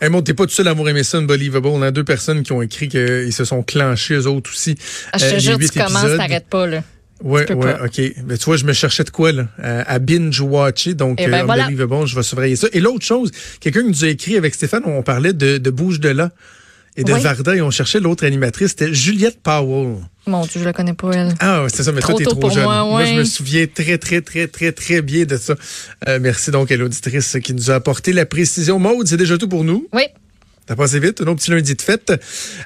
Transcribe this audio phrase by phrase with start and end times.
[0.00, 1.66] Hey, Maud, t'es pas tout seul à avoir aimé ça, Unbelievable.
[1.68, 4.76] On a deux personnes qui ont écrit qu'ils se sont clenchés eux autres aussi.
[5.12, 6.84] Ah, je Euh, te les jure, tu commences, t'arrêtes pas, là.
[7.24, 7.84] Ouais, ouais, pas.
[7.84, 8.00] ok.
[8.26, 9.48] Mais tu vois, je me cherchais de quoi, là?
[9.64, 10.94] Euh, à binge-watcher.
[10.94, 11.64] Donc, Eh ben, euh, voilà.
[11.64, 12.68] Unbelievable, je vais surveiller ça.
[12.72, 16.10] Et l'autre chose, quelqu'un nous a écrit avec Stéphane, on parlait de, de Bouge de
[16.10, 16.30] là
[16.96, 17.20] et de Oui.
[17.20, 18.68] Varda et on cherchait l'autre animatrice.
[18.70, 19.96] C'était Juliette Powell.
[20.28, 21.34] Mon Dieu, je la connais pas, elle.
[21.40, 22.64] Ah, c'est ça, mais Trop toi, t'es trop pour jeune.
[22.64, 25.54] moi, je me souviens très, très, très, très, très bien de ça.
[26.06, 28.78] Euh, merci donc à l'auditrice qui nous a apporté la précision.
[28.78, 29.88] Maude, c'est déjà tout pour nous.
[29.92, 30.02] Oui.
[30.66, 32.12] T'as passé vite, un autre petit lundi de fête.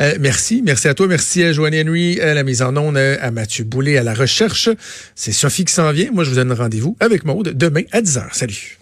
[0.00, 3.30] Euh, merci, merci à toi, merci à Joanne Henry, à la mise en onde, à
[3.30, 4.68] Mathieu Boulay, à la recherche.
[5.14, 6.10] C'est Sophie qui s'en vient.
[6.12, 8.28] Moi, je vous donne rendez-vous avec Maude demain à 10h.
[8.32, 8.75] Salut.